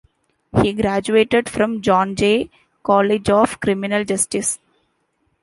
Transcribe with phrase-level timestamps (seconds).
[0.63, 2.49] He graduated from John Jay
[2.81, 4.57] College of Criminal Justice.